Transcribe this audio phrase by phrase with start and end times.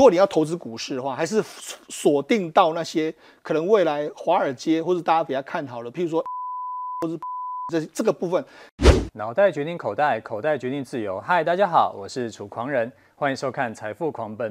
[0.00, 1.42] 如果你要投资股市的话，还是
[1.90, 6.24] 锁定到那些可能未来华尔街或者大家比较看好的，譬如说，
[7.02, 7.20] 或是
[7.70, 8.42] 这这个部分。
[9.12, 11.20] 脑袋决定口袋，口袋决定自由。
[11.20, 14.50] 嗨，大家好，我是楚狂人，欢迎收看《财富狂奔》。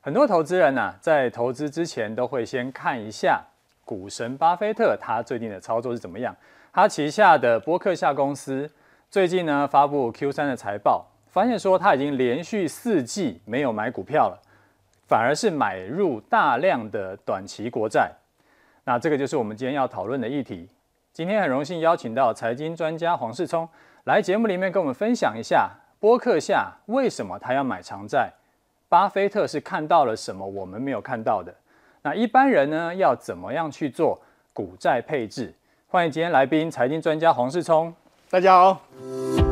[0.00, 3.44] 很多投资人呐、在投资之前都会先看一下
[3.84, 6.34] 股神巴菲特他最近的操作是怎么样。
[6.72, 8.70] 他旗下的波克夏公司
[9.10, 11.06] 最近呢发布 Q3 的财报。
[11.28, 14.40] 发现说他已经连续四季没有买股票了，
[15.06, 18.10] 反而是买入大量的短期国债。
[18.84, 20.68] 那这个就是我们今天要讨论的议题。
[21.12, 23.66] 今天很荣幸邀请到财经专家黄世聪
[24.04, 28.30] 来节目里面跟我们分享一下波克下为什么他要买长债，
[28.88, 31.54] 巴菲特是看到了什么我们没有看到的。
[32.02, 34.20] 那一般人呢要怎么样去做
[34.52, 35.54] 股债配置？
[35.88, 37.94] 欢迎今天来宾财经专家黄世聪，
[38.28, 39.45] 大家好。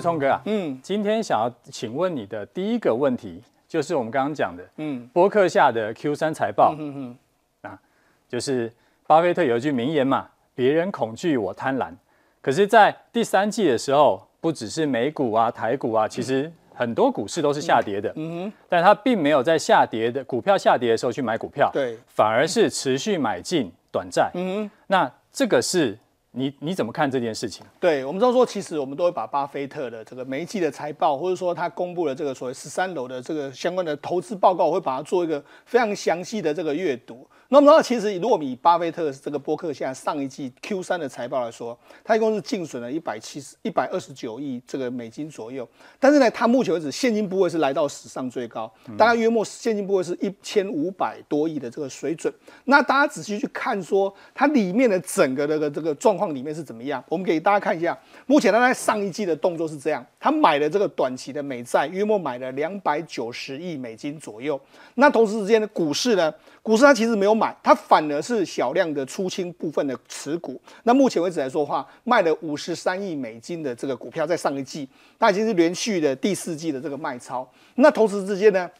[0.00, 7.78] 世聪哥啊，嗯，今天想要请问你的第一个问题，就是我们刚刚讲的，嗯，博客下的 Q 三财报，嗯嗯，啊，
[8.26, 8.72] 就是
[9.06, 11.92] 巴菲特有一句名言嘛，别人恐惧我贪婪，
[12.40, 25.98] 可是，在第三季的时候，不只是美股啊、台股啊，其实很多股市都是下跌的，嗯哼，但他并没有在下跌的股票下跌的时候去买股票，对，反而是持续买进短债，嗯哼，那这个是。
[26.32, 27.66] 你你怎么看这件事情？
[27.80, 37.26] 对，我们知道说，其实我们都会把巴菲特的这个每一季的财报，或者说他公布的这个所谓十三楼的这个相关的投资报告，我会把它做一个非常详细的这个阅读。
[37.52, 45.68] 那么，其实如果以巴菲特这个博客现在上一季 Q 三的财报来说，他一共是净损了一百七十、一百二十九亿这个美金左右。
[45.98, 52.32] 但是呢，他目前为止现金部位是来到史上最高，大概约莫现金部位是一千五百多亿的这个水准。
[52.66, 57.02] 那大家仔细去看说，它里面的整个这个这个状况里面是怎么样？
[57.08, 64.60] 我们给大家看一下，目前他在上一季的动作是这样：他买了这个短期的美债，约莫买了两百九十亿美金左右。
[64.96, 66.32] 那同时之间的股市呢？
[66.62, 70.60] 股市它其实没有买，它反而是小量的出清部分的持股。
[70.82, 74.86] 那目前为止来说的话，卖了五十三亿美金的这个股票，在上一季，
[75.18, 77.50] 它已经是连续的第四季的这个卖超。
[77.76, 78.70] 那同时之间呢，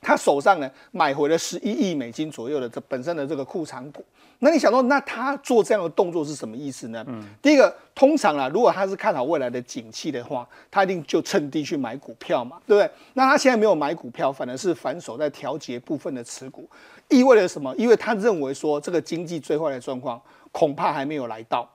[0.00, 4.04] 他手上呢买回了十一亿美金左右的这本身的这个库藏股。
[4.40, 7.04] 那你想说，那他做这样的动作是什么意思呢？
[7.08, 12.88] 嗯，第一个，通常啊，如果他是看好未来的景气的话，他一定就趁低去买股票嘛，对不对？
[13.14, 16.70] 那他现在没有买股票，反而是反手在调节部分的持股，
[17.08, 17.74] 意味着什么？
[17.76, 20.22] 因为他认为说这个经济最坏的状况
[20.52, 21.68] 恐怕还没有来到。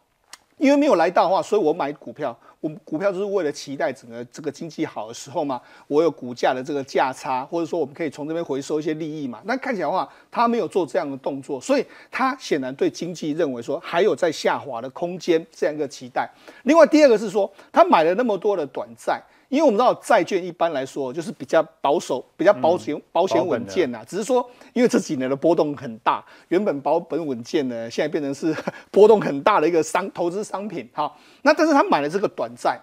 [0.63, 9.41] 因为没有来到的话，所以我买股票，我股票就是为了期待整个这个经济好的时候嘛，我有股价的这个价差，或者说我们可以从这边回收一些利益嘛。
[9.43, 16.29] 那看起来的话，他没有做这样的动作，所以他显然对经济认为说还有在下滑的空间这样一个期待。
[16.63, 19.21] 另外第二个是说，他买了那么多的短债。
[19.53, 24.03] 因为我们知道债券一般来说就是比较保守、比较保险、保险稳健呐。
[24.07, 28.51] 只是说，因为这几年的波动很大，原本保本稳健呢，现在变成是
[28.89, 30.89] 波动很大的一个商投资商品。
[30.91, 32.81] 哈，那但是他买了这个短债，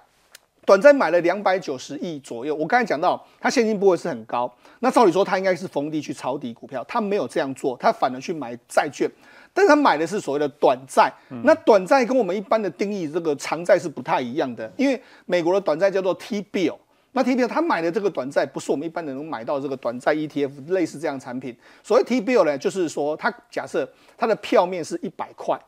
[0.71, 2.55] 短债买了两百九十亿左右。
[2.55, 4.49] 我刚才讲到，他现金部位是很高，
[4.79, 9.11] 那照理说他应该是逢低去抄底股票，他没有这样做，他反而去买债券。
[9.53, 16.77] 但是他买的是所谓的短债，那短债跟我们一般的定义这个长债是不太一样的，因为美国的短债叫做 T-bill，
[17.11, 21.57] 那 T-bill 他买的这个短债不是我们一般人能买到这个短债 ETF 类似这样产品。
[21.83, 25.59] 所谓 T-bill 呢，就是说他假设它的票面是一百块。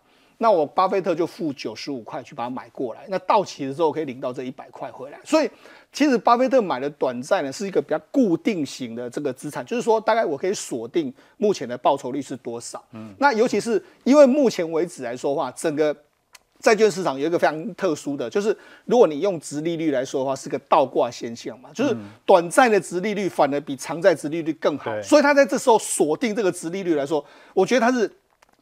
[0.42, 5.20] 那我巴菲特就付九十五块去把它买过来，那到期的时候可以领到这一百块回来。
[5.24, 5.48] 所以
[5.92, 12.82] 其实巴菲特买的短债呢，是一个比较固定型的这个资产，就是说大概我可以锁定目前的报酬率是多少。
[12.92, 15.96] 嗯，那尤其是因为目前为止来说的话，整个
[16.58, 25.00] 债券市场有一个非常特殊的，就是如果你用殖利率来说的话，是个倒挂现象嘛，就是短债的殖利率反而比长债殖利率更好。
[25.02, 27.24] 所以他在这时候锁定这个殖利率来说，
[27.54, 28.10] 我觉得他是。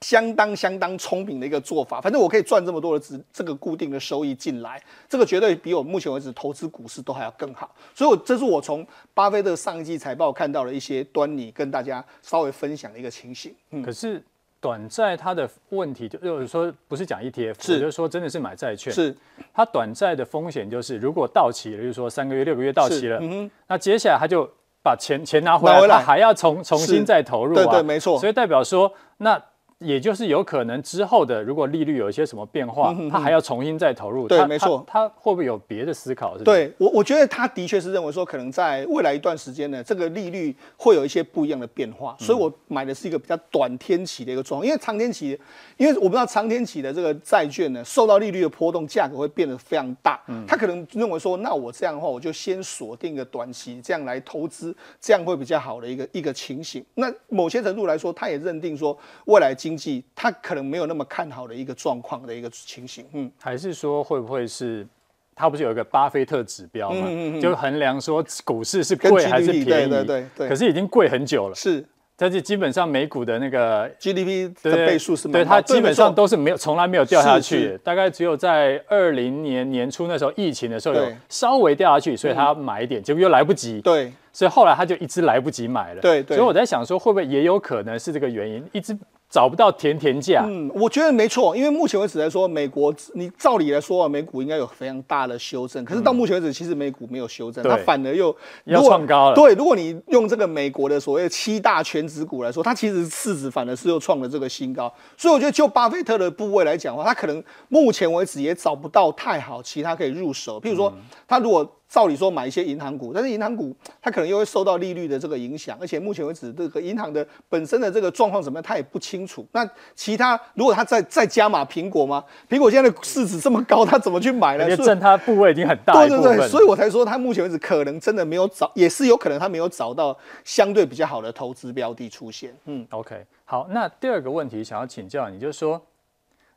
[0.00, 7.70] 相当相当聪明的一个做法，反正我可以赚这么多的资，这个固定的收益进来，这个绝对比我目前为止投资股市都还要更好。
[7.94, 13.54] 所以我，我这是我从巴菲特上一季财报看到的一些端倪，跟大家稍微分享的一个情形。
[13.72, 14.22] 嗯，可是
[14.58, 17.78] 短债它的问题，就就是说不是讲 ETF，是。
[17.78, 19.14] 就是说真的是买债券，是。
[19.52, 24.50] 它短债的风险就是如果到期了，就是说三个月、六个月到期了，嗯哼，那接下来他就
[24.82, 26.02] 把钱钱拿回来，拿回来。
[26.02, 29.38] 还要重重新再投入啊，对对，没错，所以代表说那。
[29.80, 34.28] 也就是有可能之后的，如果利率有一些什么变化，他还要重新再投入。
[34.28, 34.84] 对，没错。
[34.86, 36.36] 他会不会有别的思考？
[36.38, 42.14] 对我，我觉得他的确是认为说，可能在未来一段时间呢，这个利率会有一些不一样的变化。
[42.18, 45.38] 所以我买的是一个比较短天期的一个状况，因为长天期，
[45.78, 50.20] 因为我不知道长天期的这个债券呢，受到利率的波动，价格会变得非常大。
[50.28, 56.84] 嗯他可能认为说，那我这样的话，我就先锁定一个短期，这样来投资，这样会比较好的一个一个情形。
[56.94, 60.30] 那某些程度来说，他也认定说，未来经济他。
[60.42, 64.86] 可能没有那么看好的一个状况的一个情形，嗯，还是说会不会是，
[65.34, 71.84] 他不是有一个巴菲特指标嘛，嗯嗯嗯，就衡量说股市是贵还是便宜，对对对对，可是已经贵很久了，是。
[72.16, 88.96] 但是基本上美股的那个 GDP 的倍数是，对，它基本上都是没有，从来没有掉下去，大概只有在二零年年初那时候疫情的时候有稍微掉下去，所以他买一点，结果又来不及，对，所以后来他就一直来不及买了，对，所以我在想说会不会也有可能是这个原因，一直。
[89.30, 98.34] 找不到甜甜价，嗯，我觉得没错，因为目前为止来说，美国你照理来说啊，美股应该有非常大的修正，可是到目前为止，其实美股没有修正，它反而又
[98.64, 99.36] 要创高了。
[99.36, 110.92] 对，如果你用这个美国的所谓七大全值股来说，它其实市值反而是又创了这个新高，所以我觉得就巴菲特的部位来讲的话，他可能目前为止也找不到太好其他可以入手，譬如说
[111.28, 111.64] 他如果。
[111.90, 119.44] 照理说买一些银行股，但是银行股它可能又会受到利率的这个影响，而且目前为止这个银行的本身的这个状况怎么样，它也不清楚。
[119.50, 122.24] 那其他如果它再再加码苹果吗？
[122.48, 124.64] 苹果现在的市值这么高，它怎么去买呢？
[124.64, 125.92] 而且占它部位已经很大。
[125.94, 132.54] 对对对，所以我才说它目前为止可能真的没有找，也是有可能它没有找到相对比较好的投资标的出现。
[132.66, 135.82] 嗯，OK，好，那第二个问题想要请教你，就是说，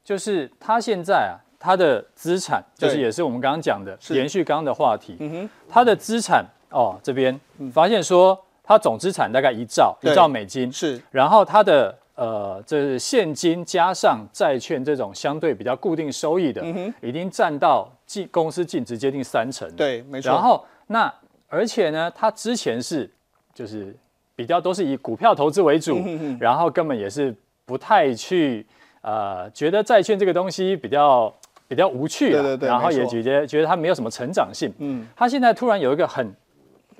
[0.03, 1.41] 就是他现在啊。
[1.65, 5.17] 它的资产就是也是我们刚刚讲的延续刚刚的话题，
[5.69, 7.39] 它的资产哦这边
[7.71, 16.61] 发现说它总资产大概一兆一兆美金是，然后它的呃这是现金加上债券这种相对比较固定收益的，
[17.01, 20.33] 已经占到净公司净值接近三成，对，没错。
[20.33, 21.13] 然后那
[21.47, 23.09] 而且呢，它之前是
[23.53, 23.95] 就是
[24.35, 25.97] 比较都是以股票投资为主，
[26.41, 27.33] 然后根本也是
[27.63, 28.67] 不太去
[28.99, 31.33] 呃觉得债券这个东西比较。
[31.67, 34.71] 比较无趣，对对对，然后也觉得觉得他没有什么成长性。
[34.79, 36.33] 嗯，他现在突然有一个很。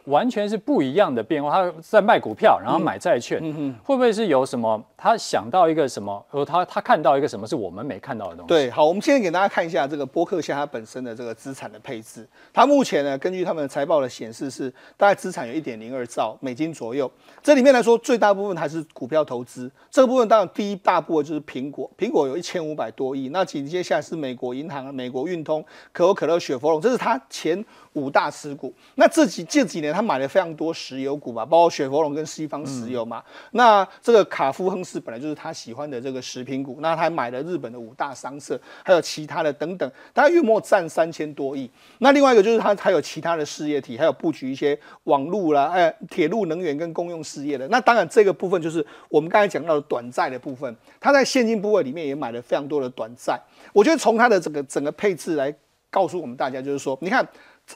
[0.08, 1.50] 完全是不一样的变化。
[1.50, 4.84] 他在卖股票，然后买债券，嗯嗯、会不会是有什么？
[5.04, 6.26] 他想到一个什么？
[6.30, 8.48] 或他他看到一个什么是我们没看到的东西？
[8.48, 12.26] 对，好，我们现在给大家看一下这个波克夏它本身的这个资产的配置。
[12.54, 17.12] 它目前呢，根据他们的财报的显示是大概资产有一点零二兆美金左右。
[17.42, 19.70] 这里面来说，最大部分还是股票投资。
[19.92, 23.28] 这个部分当然第一大部分就是苹果，苹果有一千五百多亿。
[23.28, 25.62] 那紧接下来是美国银行、美国运通、
[25.92, 27.62] 可口可乐、雪佛龙，这是它前
[27.92, 28.74] 五大持股。
[28.96, 33.22] 那这几这几年他买了非常多石油股嘛，包括雪佛龙跟西方石油嘛。
[33.52, 41.70] 那这个卡夫亨氏本来就是他喜欢的这个食品股，那他还买了日本的五大商社，还有其他的等等，大概约莫占三千多亿。
[41.98, 47.68] 那另外一个就是他还有其他的事业体，还有布局一些网路啦、哎铁路、能源跟公用事业的。
[47.70, 53.40] 那当然这个部分就是我们刚才讲到的短债的部分，他在现金部位里面也买了非常多的短债。
[53.74, 55.54] 我觉得从他的这个整个配置来
[55.90, 57.28] 告诉我们大家，就是说，你看。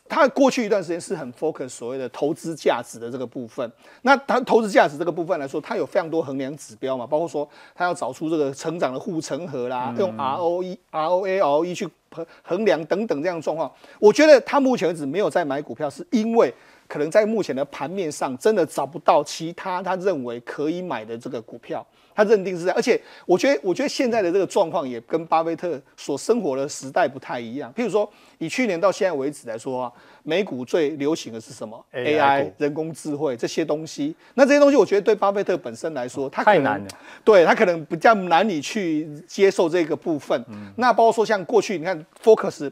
[0.07, 3.71] 他过去一段时间是很 focus 所谓的投资价值的这个部分。
[4.01, 13.71] 那他投资价值这个部分来说，他有非常多衡量指标嘛，包括说他要找出这个成长的护城河啦，用 ROE、ROA、ROE 去衡衡量等等这样的状况。
[13.99, 16.53] 我觉得他目前为止没有在买股票，是因为
[16.87, 21.85] 可能在目前的盘面上真的找不到其他他认为可以买的这个股票。
[22.17, 27.71] 他认定是这样，而且我觉得，我觉得现在的这个状况也跟巴菲特所生活的时代不太一样。
[27.75, 28.09] 譬如说，
[28.39, 29.93] 以去年到现在为止来说啊，
[30.23, 34.15] 美股最流行的是什么？AI、人工智慧这些东西。
[34.33, 36.87] 那这些东西，我觉得对巴菲特本身来说，他可能太难了。
[37.23, 40.43] 对他可能比较难以去接受这个部分。
[40.49, 42.71] 嗯、那包括说像过去，你看 Focus。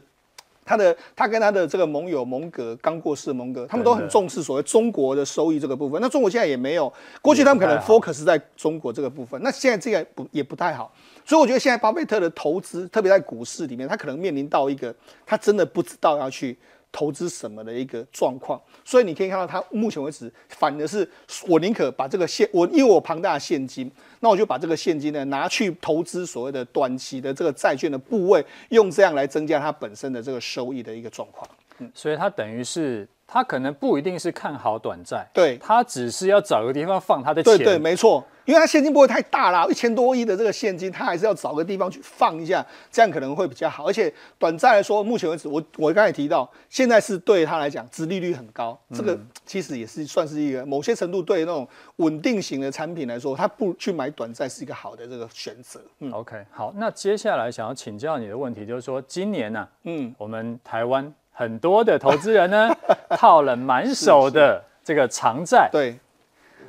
[0.66, 5.98] 他的他跟他的这个盟友蒙格刚过世的蒙格，他们都很重视所谓中国的收益这个部分。
[6.02, 6.92] 那中国现在也没有，
[7.22, 10.92] 过去他们可能 focus 在中国这个部分，那现在这个不也不太好。
[11.24, 14.94] 所以我觉得现在巴菲特的投资，特别在股市里面，他可能面临到一个
[15.24, 16.58] 他真的不知道要去。
[16.96, 21.06] 投资什么的一个状况，所以你可以看到，它目前为止反的是
[21.46, 31.46] 我宁可把这个现我因为我庞大的现金，那我就把这个现金呢拿去投资所谓的短期的这个债券的部位，用这样来增加它本身的这个收益的一个状况。
[31.80, 38.24] 嗯，所以它等于是他可能不一定是看好短债，对，他只是要找个地方放他的钱，对对，没错。
[38.44, 43.84] 因为他现金不会太大啦，一千多亿的这个现金，他还是要找个地方去放一下，这样可能会比较好。
[43.84, 51.66] 而且短债来说，目前为止，我我刚才提到，现在是对他来讲，殖利率很高，这个其实也是算是一个某些程度对那种
[51.96, 55.80] 稳定型的产品来说，他不去买短债是一个好的这个选择。
[55.98, 62.74] 嗯，OK，好，那接下来想要请教你的问题就是说，今年呢、啊，嗯，我们台湾很多的投资人呢
[63.16, 65.94] 套了满手的这个长债，对。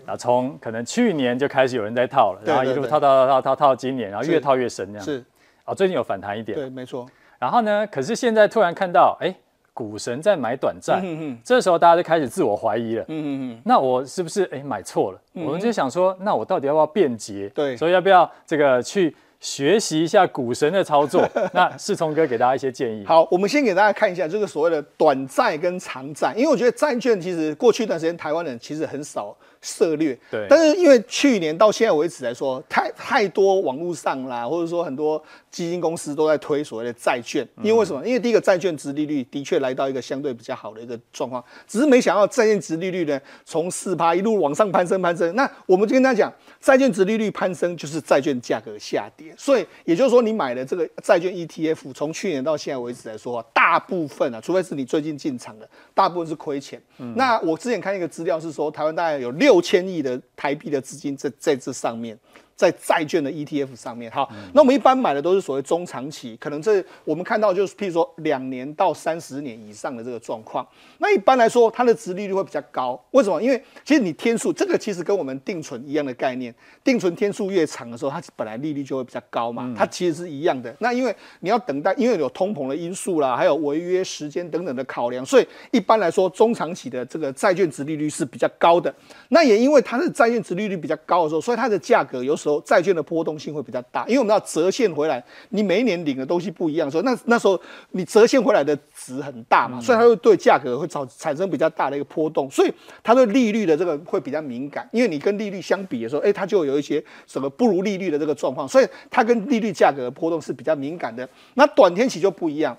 [0.06, 5.04] 啊，从可能去年就开始有人在套了，然后一路套套套套套套到今年，然后越套越深这样。
[5.04, 5.22] 是，
[5.66, 6.58] 啊，最近有反弹一点。
[6.58, 7.06] 对，没错。
[7.38, 9.36] 然后呢，可是现在突然看到，哎，
[9.74, 13.04] 股神在买短债，嗯嗯，这时候大家就开始自我怀疑了。
[13.04, 13.62] 嗯嗯嗯。
[13.66, 15.20] 那我是不是哎买错了？
[15.34, 17.50] 我们就想说，那我到底要不要变节？
[17.54, 17.76] 对。
[17.76, 21.28] 所以要不要这个去学习一下股神的操作？
[21.54, 23.06] 那世聪哥给大家一些建议。
[23.06, 29.36] 好，我们先给大家看一下这个所谓的短债跟长债，因为我觉得债券其实过去一段时间台湾人其实很少。
[29.68, 35.22] 策略，对，但是因为去年到现在为止来说，太太多网络上啦，或者说很多
[35.52, 38.06] 基金公司都在推所谓的债券，因为为什么？
[38.08, 45.36] 因为第一个债券值利率的确来到一个相对比较好的一个状况，只是没想到债券值利率呢从四趴一路往上攀升攀升。
[45.36, 56.82] 那我们就跟他讲，债券值利率攀升就是债券价格下跌，所以也就是说你买的这个债券 ETF 从去年到现在为止来说，大部分啊，除非是你最近进场的，大部分是亏钱。
[57.00, 59.57] 嗯、那我之前看一个资料是说，台湾大概有六。
[59.58, 62.16] 六千亿的台币的资金在在这上面。
[62.58, 70.68] 在债券的 ETF 上面，好，那我们一般买的都是所谓中长期，可能这我们看到就是，譬如说两年到三十年以上的这个状况。
[70.98, 73.00] 那一般来说，它的值利率会比较高。
[73.12, 73.40] 为什么？
[73.40, 76.52] 因为其实你天数这个其实跟我们定存一样的概念，
[76.84, 80.76] 定存天数越长的时候，它本来利率就会比较高嘛，它其实是一样的。
[80.80, 88.92] 那因为你要等待，因为有通膨的因素啦，还有违约时间等等的考量，所以一般来说，中长期的这个债券值利率是比较高的。
[89.30, 97.60] 那也因为它的债券值利率比较高的时候，所以它的价格有时候债券的波动性会比较大，因为我们要折现回来，你每一年领的东西不一样的时候，那那时候
[97.92, 102.74] 你折现回来的值很大嘛，所以它会对价格会造产生比较大的一个波动，所以
[103.04, 111.28] 它对利率的这个会比较敏感，因为你跟利率相比的时候，哎，它就有一些什么不如利率的这个状况，所以它跟利率价格的波动是比较敏感的。
[111.56, 112.78] 那短天期就不一样。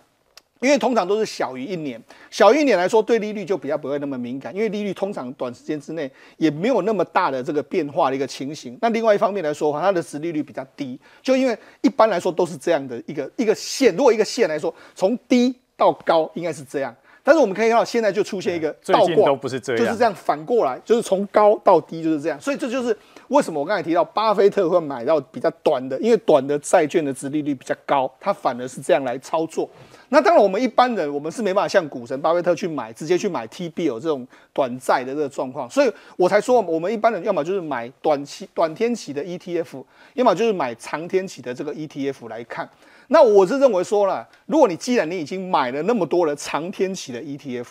[0.61, 2.01] 因为通常都是小于一年，
[2.31, 8.77] 小于一年来说，对利率就比较不会那么敏感，因为利率通常短时间之内也没有那么大的这个变化的一个情形。
[8.81, 13.95] 那另外一方面来说的话，它的值利率比较低，就因为一般来说都是这样的一个一个线。
[13.95, 22.41] 如果一个线来说，从低到高应该是这样，但是我们可以看到现在就出现一个倒挂，都不是这样，就是这样反过来，就是从高到低就是这样。
[22.41, 22.97] 所以这就是
[23.29, 29.69] 为什么我刚才提到巴菲特会买到比较短的，因为短的债券的殖利率比较高，他反而是这样来操作。
[30.11, 42.67] 那当然，我们一般人我们是没办法像股神巴菲特去买，直接去买 T-bill 这种短债的这个状况，所以我才说，我们一般人要么就是买短期、短天期的 ETF，要么就是买长天期的这个 ETF 来看。
[43.09, 47.67] 那我是认为说了，如果你既然你已经买了那么多的长天期的 ETF，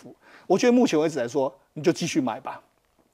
[0.46, 2.60] 我觉得目前为止来说，你就继续买吧，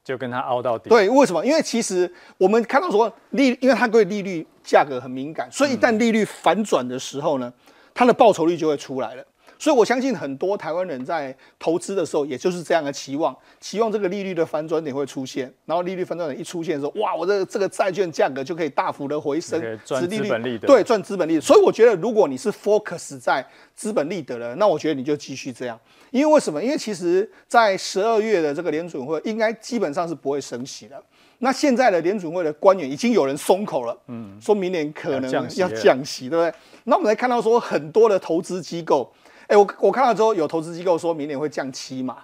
[0.04, 0.90] 就跟它凹到底。
[0.90, 1.44] 对，为什么？
[1.44, 7.52] 因为其实我们看到说利，因为它对利率价格很敏感，所以一旦利率反转的时候呢，
[7.94, 9.24] 它的报酬率就会出来了，
[9.58, 21.40] 所以我相信很多台湾人在投资的时候，也就是这样的期望，期望这个利率的反转点会出现，然后利率反转点一出现的时候，哇，我这个这个债券价格就可以大幅的回升，赚资本利得，对，赚资本利得。
[21.40, 23.44] 所以我觉得，如果你是 focus 在
[23.74, 25.78] 资本利得了，那我觉得你就继续这样，
[26.10, 26.62] 因为为什么？
[26.62, 31.02] 因为其实在十二月的这个联准会应该基本上是不会升息的。
[31.38, 36.54] 那现在的联准会的官员已经有人松口了，嗯，说明年可能要降息，对不对？
[36.84, 39.12] 那我们来看到说很多的投资机构，
[39.46, 42.18] 哎，我我看到之后有投资机构说明年会降七嘛，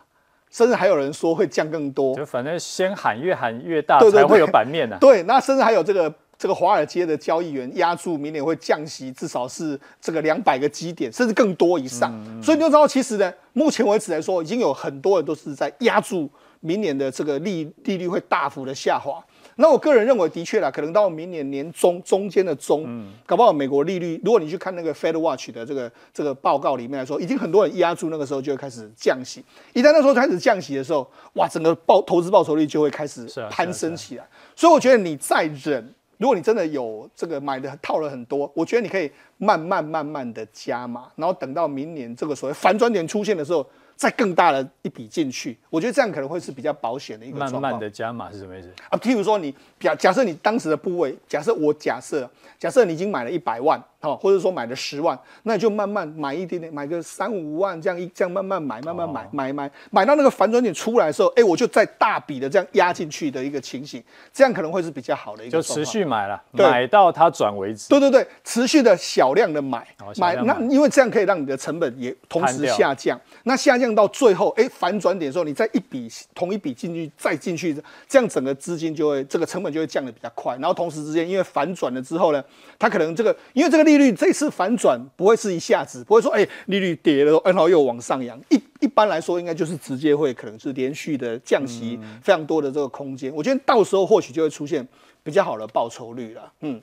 [0.50, 2.15] 甚至还有人说会降更多。
[2.15, 4.99] 就反正先喊越喊越大，才会有版面呢、啊。
[5.00, 12.11] 对，那甚至还有这个这个华尔街的交易员压住明年会降息，至少是这个两百个基点，甚至更多以上。
[12.27, 19.23] 嗯、所以你就知道，其实呢，目前为止来说，已经有很多人都是在压住明年的这个利利率会大幅的下滑。
[19.61, 29.45] 那我个人认为，的确啦，可能到明年年中中间的中，嗯，搞不好美国利率，如果你去看那个 Fed Watch 的这个这个报告里面来说，已经很多人压住那个时候就会开始降息。
[29.75, 34.26] 一旦那时候开始降息的时候，哇，整个报投资报酬率就会开始攀升起来。
[34.57, 43.66] 所以我觉得你再忍，如果你真的有这个买的套了很多，我觉得你可以慢慢慢慢的加码，然后等到明年这个所谓反转点出现的时候。
[44.00, 47.38] 再更大的一笔进去，我觉得这样可能会是比较保险的一个。
[47.38, 48.97] 慢慢的加码是什么意思啊？
[48.97, 52.26] 譬如说你假假设你当时的部位，假设我假设
[52.59, 53.78] 假设你已经买了一百万。
[54.02, 65.52] 好，或者说买了十万，那你就慢慢买一点点，买个三五万这样一这样慢慢买，慢慢买，买买买到那个反转点出来的时候，哎，我就再大笔的这样压进去的一个情形，这样可能会是比较好的一个。
[65.52, 67.90] 就持续买了，买到它转为止。
[67.90, 73.20] 对对对，持续的小量的买，买那因为这样可以让你的成本也同时下降。
[73.42, 77.76] 那下降到最后，哎，反转点的时候，你再一笔同一笔进去再进去，
[78.08, 80.54] 这样整个资金就会这个成本就会降的比较快。
[80.54, 82.42] 然后同时之间，因为反转了之后呢，
[82.78, 83.80] 它可能这个因为这个。
[83.90, 88.38] 利率这次反转不会是一下子，不会说哎、欸、利率跌了，然后又往上扬。
[88.50, 93.34] 一一般来说，应该就是直接会可能是连续的降息，非常多的这个空间。
[93.34, 94.87] 我觉得到时候或许就会出现
[95.25, 96.52] 比较好的报酬率了。
[96.60, 96.80] 嗯，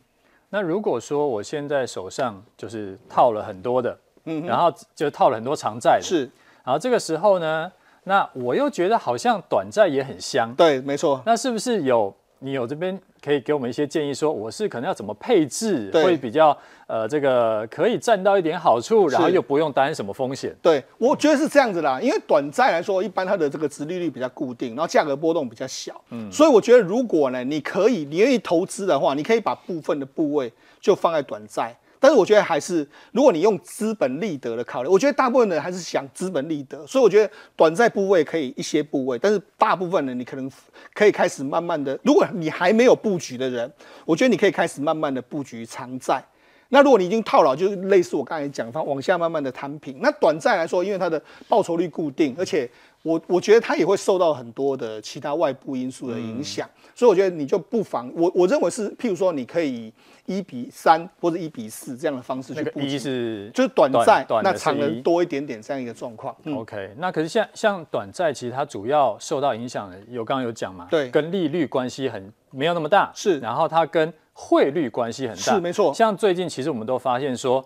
[0.50, 6.30] 那如果说我现在手上就是套了很多的，嗯，然后就套了很多长债，是，
[6.64, 7.72] 然后这个时候呢，
[8.04, 10.54] 那我又觉得好像短债也很香。
[10.56, 11.22] 对，没错。
[11.26, 13.00] 那是不是有你有这边？
[13.28, 16.58] 可以给我们一些建议，说我是可能要怎么配置会比较
[16.88, 20.56] 呃，这个可以占到一点好处，然后又不用担心什么风险。
[20.62, 31.76] 对，我觉得是这样子啦，因为短债来说，一般它的这个殖利率比较固定，然后价格波动比较小，嗯，所以我觉得如果呢，你可以，你愿意投资的话，你可以把部分的部位就放在短债。
[32.00, 40.52] 但是我觉得还是，如果你用资本利得的考虑，我觉得大部分人还是想资本利得，所以我觉得短债部位可以一些部位，但是大部分人你可能
[40.94, 43.72] 可以开始慢慢的，如果你还没有布局的人，
[44.06, 46.24] 我觉得你可以开始慢慢的布局长债。
[46.70, 50.00] 那如果你已经套牢，就是类似我刚才讲，它往下慢慢的摊平。
[50.02, 52.70] 那短债来说，因为它的报酬率固定，而且
[53.04, 59.94] 我我觉得它也会受到很多的其他外部因素的影响，嗯、所以我觉得你就不妨，我我认为是，譬如说你可以
[60.26, 66.36] 一比三或者一比四这样的方式去布局，一是就是短债，那长的多一点点这样一个状况。
[66.44, 75.92] 嗯、OK，那可是像像短债，其实它主要受到影响的有刚刚有讲嘛，对，跟利率关系很没有那么大，是，然后它跟汇率关系很大，是没错。
[75.92, 77.66] 像最近其实我们都发现说，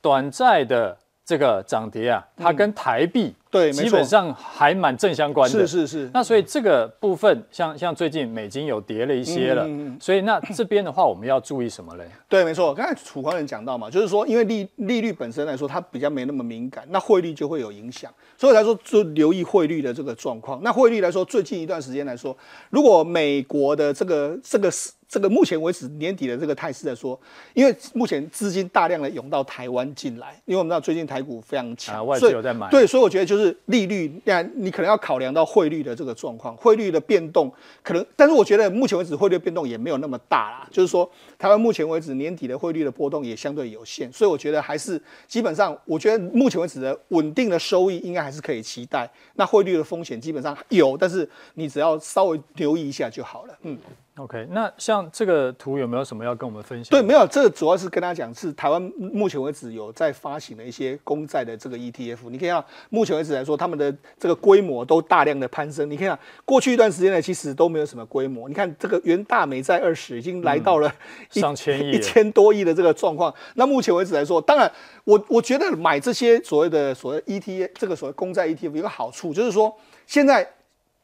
[0.00, 3.34] 短债的这个涨跌啊，它跟台币。
[3.50, 5.60] 对，基本上还蛮正相关的。
[5.60, 6.10] 是是是。
[6.12, 12.04] 那所以这个部分，像像最近美金有跌了一些了，嗯、所以那这边的话，我们要注意什么嘞？
[12.28, 12.74] 对，没错。
[12.74, 18.12] 刚才楚狂人讲到嘛，就是说，因为利利率本身来说，它比较没那么敏感，那汇率就会有影响。
[18.36, 20.60] 所以来说，就留意汇率的这个状况。
[20.64, 22.36] 那汇率来说，最近一段时间来说，
[22.70, 24.68] 如果美国的这个这个
[25.14, 27.18] 这个目前为止年底的这个态势来说，
[27.52, 32.68] 因为目前资金大量的涌到台湾进来，因为我们知道最近台股非常强，啊，外资有在买。
[32.70, 33.54] 对，所以我觉得就是。
[33.66, 37.52] 利率，那你可能要考量到汇率的这个状况，汇率的变动
[37.82, 40.68] 可能，但是我觉得目前为止汇率变动也没有那么大啦。
[40.70, 49.10] 就是说，台湾目前为止年底的汇率的波动也相对有限，所以我觉得还是基本上，我觉得目前为止的稳定的收益应该还是可以期待。
[49.34, 53.58] 那汇率的风险基本上有，但是你只要稍微留意一下就好了。
[53.62, 53.78] 嗯。
[54.16, 56.90] OK，那像这个图有没有什么要跟我们分享？
[56.90, 62.30] 对，没有，这个主要是跟大家讲，是台湾目前为止有在发行的一些公债的这个 ETF。
[62.30, 65.90] 你可以看，目前为止来说，他们的这个规模都大量的攀升。
[65.90, 68.48] 你看，过去一段时间呢，其实都没有什么规模。
[68.48, 73.34] 你看这个元大美债二十已经来到了、嗯、上千亿、 一千多亿的这个状况。
[73.54, 74.70] 那目前为止来说，当然，
[75.02, 80.48] 我我觉得买这些所谓的所谓 ETF，这个所谓公债 ETF 有个好处，就是说现在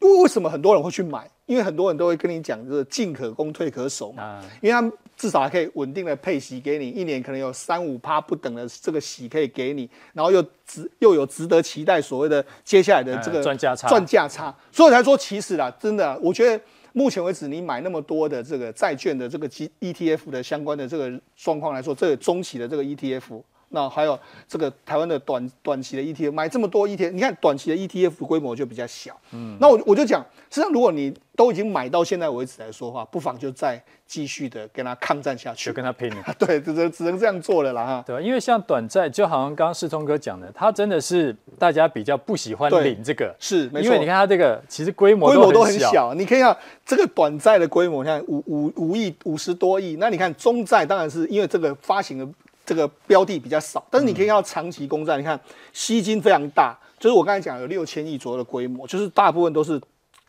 [0.09, 1.29] 为为什么很多人会去买？
[1.45, 4.41] 因为很多人都会跟你讲，就是进可攻，退可守嘛。
[4.61, 14.55] 因为他们至少还可以稳定的配息给你，一年可能有三五趴不等的这个息可以给你，然后又值又有值得期待所谓的接下来的这个赚价差，赚价差。
[14.71, 23.41] 所以才说，其实啦，真的，我觉得目前为止，你买那么多的这个债券的这个 ETF 的相关的这个状况来说，这个中期的这个 ETF。
[23.71, 29.17] 那还有这个台湾的短短期的 ETF，买这么多 ETF，你看短期的 ETF 规模就比较小。
[29.31, 36.23] 嗯，那我我就讲，实际上如果你都已经买到现在为止来说的话，不妨就再继续的跟他抗战下去，就跟他拼了。
[36.37, 38.03] 对，只能只能这样做了啦哈。
[38.05, 43.85] 对，因为像短债，就好像刚刚世聪哥讲的，他真的是大家比较不喜欢领这个，是没错。
[43.85, 46.55] 因为你看他这个其实规模规模都很小，你可以看
[46.85, 52.27] 这个短债的规模，你看五五五亿五十多亿，那你看中债当然是因为这个发行的。
[52.65, 55.39] 这个标的比较少，但是你可以看到长期公债，你看
[55.73, 59.81] 吸金非常大，就是我刚才讲有六千亿左右的规模，就是大部分都是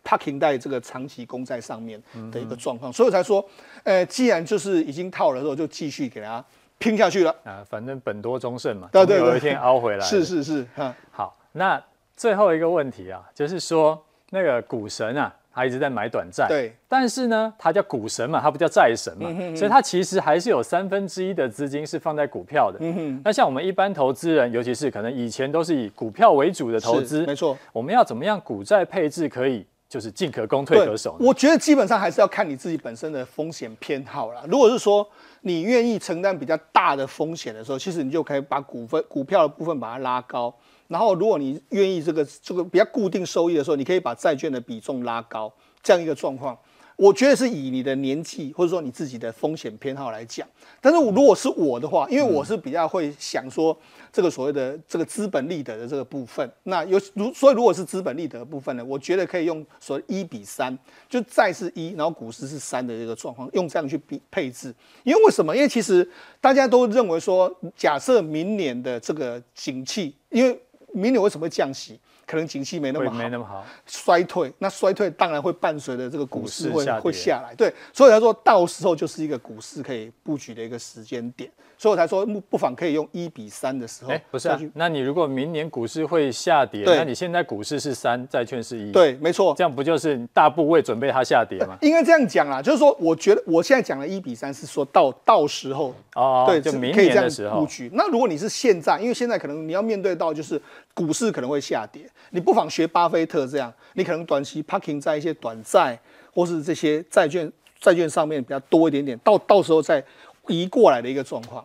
[0.05, 3.45] parking 在这个长期公债上面的一个状况，所以我才说，
[3.85, 6.45] 呃，既然就是已经套了之后，就继续给它
[6.79, 7.35] 拼下去了。
[7.45, 10.05] 啊，反正本多终胜嘛，对对，有一天熬回来。
[10.05, 10.67] 是是是，
[11.13, 11.81] 好，那
[12.17, 16.47] 最后一个问题啊，就是说那个股神啊，他一直在买短债。
[16.49, 22.79] 对，但是呢，他叫股神嘛，他不叫债神嘛，嗯、哼哼所以他其实还是有三分之一的资金是放在股票的。
[22.81, 29.67] 嗯哼，那像我们一般投资人，尤其是可能以前都是以股票为主的投资，没错，我们要怎么样股债配置可以？
[29.93, 31.15] 就是进可攻，退可守。
[31.21, 34.43] 我觉得基本上还是要看你自己本身的风险偏好啦。
[34.49, 35.07] 如果是说
[35.43, 40.55] 你愿意承担比较大的风险的时候，其实你就可以把股份、股票的部分把它拉高。
[40.93, 45.51] 然后，如果你愿意这个这个比较固定收益的时候，你可以把债券的比重拉高，
[45.83, 46.57] 这样一个状况。
[46.97, 50.47] 我觉得是以你的年纪或者说你自己的风险偏好来讲，
[50.81, 53.77] 但是如果是我的话，因为我是比较会想说
[54.13, 60.79] 这个所谓的这个资本利得的这个部分，那有如所以如果是资本利得的部分呢，我觉得可以用所谓一比三，
[61.09, 64.73] 就债是一，然后股市是三的这个状况，用这样去比配置。
[65.03, 65.57] 因为为什么？
[65.57, 66.09] 因为其实
[66.43, 70.61] 大家都认为说，假设明年的这个景气，因为
[70.93, 71.99] 明年为什么降息？
[72.33, 84.59] 可能景气没那么好，没那么好，衰退，那衰退当然会伴随着这个股市会下会下来，对，所以他说到时候就是一个股市可以布局的一个时间点，所以我才说不不妨可以用一比三的时候，欸、不是啊？
[84.73, 91.77] 那你如果明年股市会下跌，那你现在股市是三，债券是一，对，没错，这样不就是大部位准备它下跌吗？
[91.83, 97.91] 应该这样讲啊，就是说，我觉得我现在讲的一比三是说到到时候哦，对，就明年的时候布局。
[97.93, 100.59] 那如果你是现在，因为现在可能你要面对到就是
[100.95, 102.03] 股市可能会下跌。
[102.31, 105.99] 你不妨学巴菲特这样，你可能短期 parking 在一些短债
[106.35, 110.03] 或是这些债券债券上面比较多一点点，到到时候再
[110.47, 111.65] 移过来的一个状况。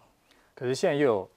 [0.53, 1.29] 可是现在又有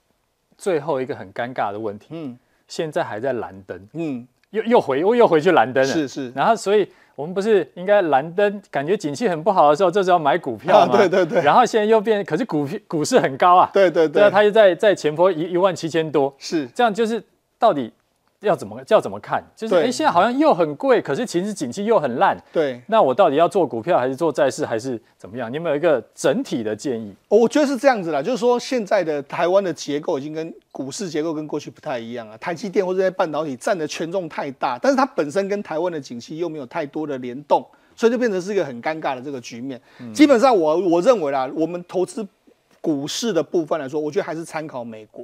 [0.57, 6.31] 最后一个很尴尬的问题，嗯，现在还在蓝灯，嗯，又又回又又回去蓝灯了，是是。
[6.31, 10.93] 然后所以我们不是应该蓝灯，感觉景气很不好的时候，这时候买股票吗？
[10.93, 11.41] 啊，对对对。
[11.41, 17.23] 然后现在又变，可是股股市很高啊，对对对，对啊，它又在在前坡一一万七千多，是这样，就是
[17.57, 17.93] 到底。
[18.41, 19.43] 要怎么要怎么看？
[19.55, 22.35] 就是哎，现在好像又很贵，可是其实景气又很烂。
[22.51, 25.49] 对，那我到底要做股票还是做债市还是怎么样？
[25.51, 27.15] 你有没有一个整体的建议？
[27.29, 32.37] 我觉得是这样子啦，就是说现在的台湾的结构已经跟股市结构跟过去不太一样了。
[32.39, 37.63] 台积电或者这些半导体占的权重太大，但是它本身跟台湾的景气又没有太多的联动，
[37.95, 39.79] 所以就变成是一个很尴尬的这个局面。
[39.99, 42.27] 嗯、基本上我我认为啦，我们投资
[42.81, 45.23] 股市的部分来说，我觉得还是参考美国。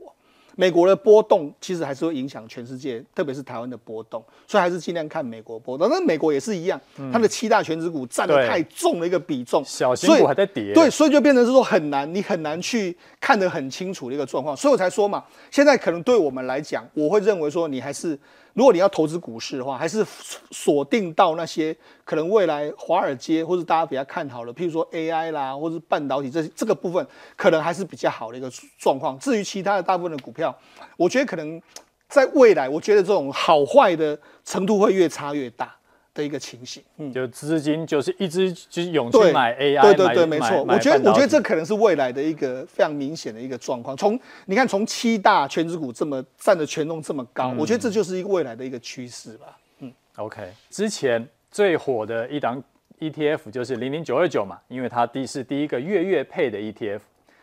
[0.59, 5.87] 美国的波动其实还是会影响全世界，特别是台湾的波动，所以还是尽量看美国波动。
[5.87, 6.81] 那美国也是一样，
[7.13, 14.57] 它的七大权值股占的太重的一个比重，小型股还在跌，对，所以就变成是说很难，你很难去看得很清楚的一个状况。
[14.57, 18.17] 所以我才说嘛，现在可能对我们来讲，我会认为说你还是。
[18.57, 20.03] 如果你要投资股市的话，还是
[20.49, 29.15] 锁定到那些可能未来华尔街或者大家比较看好的，譬如说 AI 啦，或者半导体这这个部分，可能还是比较好的一个状况。
[29.19, 30.57] 至于其他的大部分的股票，
[30.97, 31.61] 我觉得可能
[32.09, 35.76] 在未来，我觉得这种好坏的程度会越差越大。
[36.17, 40.65] 的一个情形，嗯，就资金就是一直就是涌去买 AI，对对对，没错。
[40.67, 43.95] 我觉得我觉得这可能是未来的一个非常明显的一个状况。
[43.95, 49.57] 从你看，从七大权值股这么占的权重这么高，我觉得这就是一个未来的一个趋势吧。
[49.79, 50.51] 嗯，OK。
[50.71, 52.61] 之前最火的一档
[52.99, 57.01] ETF 就是零零九二九嘛，因为它第是第一个月月配的 ETF，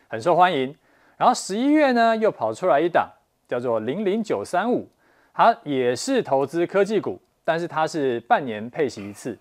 [0.08, 0.74] 很受欢迎。
[1.16, 3.08] 然后十一月呢，又跑出来一档
[3.46, 4.88] 叫做零零九三五，
[5.32, 7.20] 它也是投资科技股。
[7.44, 9.38] 但是它是半年配息一次，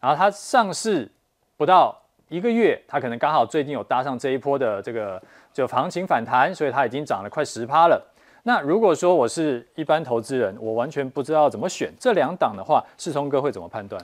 [0.00, 1.10] 然后它上市
[1.56, 5.20] 不到一个月，它可能刚好最近有搭上这一波的这个
[5.52, 8.00] 就行情反弹，所以它已经涨了快十趴了。
[8.44, 14.00] 那如果说我是一般投资人，我完全不知道怎么选这两档的话，世聪哥会怎么判断？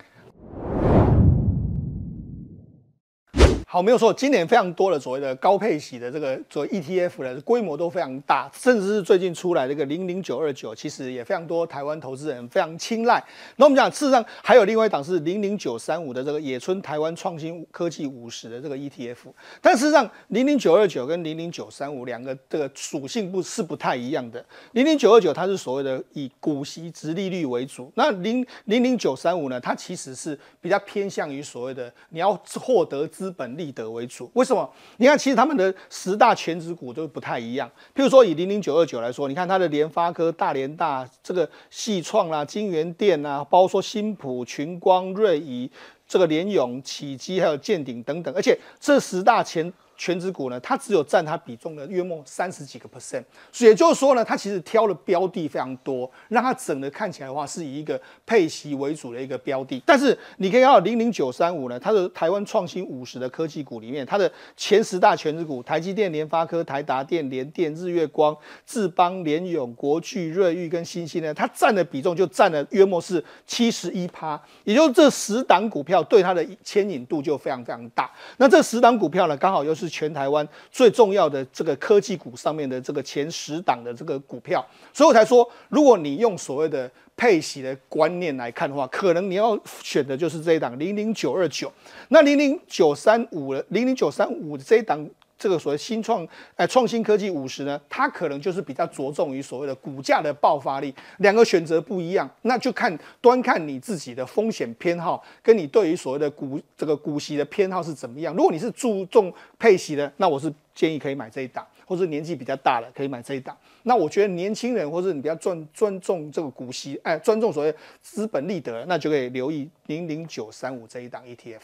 [3.74, 4.14] 好，没有错。
[4.14, 13.20] 今年非常多的所谓的高配息的这个所谓 ETF 的规模都非常大，甚至是最近出来这个零零九二九，其实也非常多台湾投资人非常青睐。
[13.56, 19.16] 那我们讲，事实上还有另外一档是零零九三五的这个野村台湾创新科技五十的这个 ETF，
[19.60, 24.46] 但事实上零零九二九跟零零九三五两个这个属性不是不太一样的。
[24.74, 33.63] 零零九二九它是所谓的以股息殖利率为主，那零零零九三五呢，它其实是比较偏向于所谓的你要获得资本利。
[33.64, 34.68] 利得为主，为什么？
[34.98, 37.68] 你看，其实他们的十大权值股都不太一样。
[37.94, 45.70] 譬如说，以零零九二九来说，你看它的联发科、大联大、这个矽创啦、京元电啊，包括说新普、群光、瑞仪、
[46.06, 48.34] 这个联咏、启基，还有建鼎等等。
[48.34, 59.82] 而且这十大前全值股呢，它只有占它比重的约莫三十几个 percent，所以也就是说呢，它其实挑的标的非常多，让它整个看起来的话是以一个配息为主的一个标的。
[59.86, 78.10] 但是你可以看到零零九三五呢，它的台湾创新五十的科技股里面，它的前十大全值股，台积电、联发科、台达电、联电、日月光、智邦、联永、国巨、瑞昱跟欣兴呢，它占的比重就占了约莫是七十一趴，也就是这十档股票对它的牵引度就非常非常大。
[78.38, 91.70] 那这十档股票呢，刚好又是是全台湾最重要的这个科技股上面的这个前十档的这个股票，所以我才说，如果你用所谓的配息的观念来看的话，可能你要选的就是这一档零零九二九，
[92.08, 95.06] 那零零九三五了，零零九三五这一档。
[95.44, 96.26] 这个所谓新创，
[96.56, 108.34] 呃，创新科技五十呢，它可能就是比较着重于所谓的股价的爆发力，两个选择不一样，那就看端看你自己的风险偏好，跟你对于所谓的股这个股息的偏好是怎么样。
[108.34, 113.54] 如果你是注重配息的，那我是建议可以买这一档，或者年纪比较大了可以买这一档。
[113.82, 121.60] 那我觉得年轻人或者你比较尊尊重这个股息，哎，尊重所谓资本利得，那就可以留意零零九三五这一档 ETF。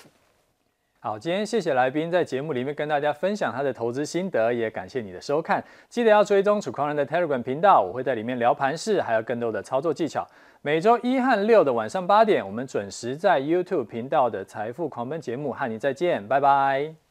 [1.02, 5.64] 好，今天谢谢来宾在节目里面跟大家分享他的投资心得，也感谢你的收看。
[5.88, 10.28] 记得要追踪楚狂人的 Telegram 频道，我会在里面聊盘势，还有更多的操作技巧。
[10.60, 17.09] 每周一和六的晚上八点，我们准时在 YouTube 频道的财富狂奔节目和你再见，拜拜。